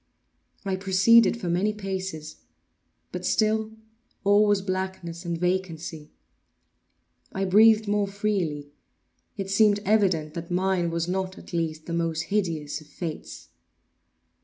I 0.65 0.77
proceeded 0.77 1.39
for 1.39 1.47
many 1.47 1.73
paces; 1.73 2.37
but 3.11 3.23
still 3.23 3.71
all 4.23 4.47
was 4.47 4.63
blackness 4.63 5.25
and 5.25 5.37
vacancy. 5.37 6.09
I 7.31 7.45
breathed 7.45 7.87
more 7.87 8.07
freely. 8.07 8.71
It 9.37 9.51
seemed 9.51 9.77
evident 9.85 10.33
that 10.33 10.49
mine 10.49 10.89
was 10.89 11.07
not, 11.07 11.37
at 11.37 11.53
least, 11.53 11.85
the 11.85 11.93
most 11.93 12.21
hideous 12.31 12.81
of 12.81 12.87
fates. 12.87 13.49